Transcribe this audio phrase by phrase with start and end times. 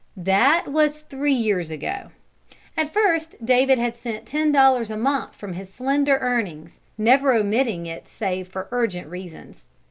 [0.17, 2.09] That was three years ago.
[2.75, 7.85] At first David had sent ten dollars a month from his slender earnings, never omitting
[7.85, 9.65] it save for urgent reasons.